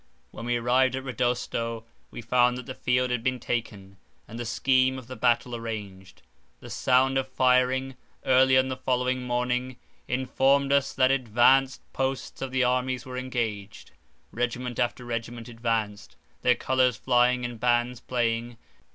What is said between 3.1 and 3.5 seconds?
had been